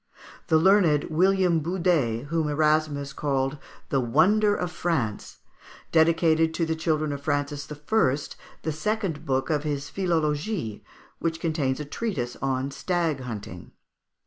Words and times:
The 0.47 0.57
learned 0.57 1.11
William 1.11 1.61
Budé, 1.61 2.23
whom 2.25 2.47
Erasmus 2.47 3.13
called 3.13 3.59
the 3.89 3.99
wonder 4.01 4.55
of 4.55 4.71
France, 4.71 5.37
dedicated 5.91 6.55
to 6.55 6.65
the 6.65 6.75
children 6.75 7.11
of 7.11 7.21
Francis 7.21 7.71
I. 7.71 8.17
the 8.63 8.71
second 8.71 9.27
book 9.27 9.51
of 9.51 9.61
his 9.61 9.91
"Philologie," 9.91 10.81
which 11.19 11.39
contains 11.39 11.79
a 11.79 11.85
treatise 11.85 12.35
on 12.37 12.71
stag 12.71 13.19
hunting. 13.19 13.73